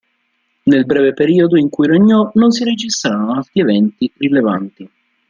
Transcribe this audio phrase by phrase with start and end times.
[0.63, 4.89] Nel breve periodo in cui regnò non si registrarono altri eventi rilevanti.